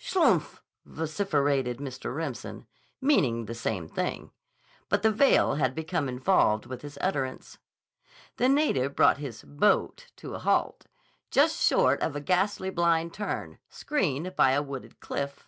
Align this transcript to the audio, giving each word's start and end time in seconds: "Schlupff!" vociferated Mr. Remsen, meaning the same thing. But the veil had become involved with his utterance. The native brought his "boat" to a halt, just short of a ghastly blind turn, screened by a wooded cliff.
"Schlupff!" 0.00 0.62
vociferated 0.86 1.76
Mr. 1.76 2.16
Remsen, 2.16 2.66
meaning 3.02 3.44
the 3.44 3.54
same 3.54 3.86
thing. 3.88 4.30
But 4.88 5.02
the 5.02 5.12
veil 5.12 5.56
had 5.56 5.74
become 5.74 6.08
involved 6.08 6.64
with 6.64 6.80
his 6.80 6.96
utterance. 7.02 7.58
The 8.38 8.48
native 8.48 8.96
brought 8.96 9.18
his 9.18 9.42
"boat" 9.42 10.06
to 10.16 10.34
a 10.34 10.38
halt, 10.38 10.86
just 11.30 11.60
short 11.60 12.00
of 12.00 12.16
a 12.16 12.22
ghastly 12.22 12.70
blind 12.70 13.12
turn, 13.12 13.58
screened 13.68 14.34
by 14.34 14.52
a 14.52 14.62
wooded 14.62 14.98
cliff. 14.98 15.46